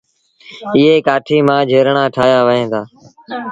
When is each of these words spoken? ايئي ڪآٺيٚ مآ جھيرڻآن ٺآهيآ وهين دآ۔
ايئي 0.75 0.97
ڪآٺيٚ 1.07 1.45
مآ 1.47 1.55
جھيرڻآن 1.69 2.07
ٺآهيآ 2.15 2.39
وهين 2.47 2.67
دآ۔ 2.73 2.81